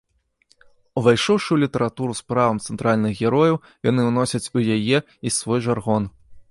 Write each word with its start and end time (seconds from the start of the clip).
Увайшоўшы 1.01 1.45
ў 1.53 1.57
літаратуру 1.65 2.13
з 2.21 2.33
правам 2.33 2.57
цэнтральных 2.65 3.11
герояў, 3.25 3.55
яны 3.91 4.01
ўносяць 4.09 4.47
у 4.57 4.69
яе 4.79 4.97
і 5.27 5.37
свой 5.39 5.59
жаргон. 5.71 6.03